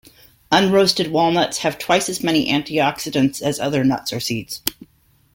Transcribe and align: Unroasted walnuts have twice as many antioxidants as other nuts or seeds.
Unroasted 0.51 1.11
walnuts 1.11 1.59
have 1.59 1.77
twice 1.77 2.09
as 2.09 2.23
many 2.23 2.47
antioxidants 2.47 3.39
as 3.39 3.59
other 3.59 3.83
nuts 3.83 4.11
or 4.11 4.19
seeds. 4.19 4.63